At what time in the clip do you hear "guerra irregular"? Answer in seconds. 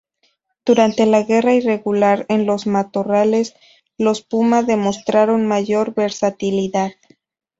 1.21-2.25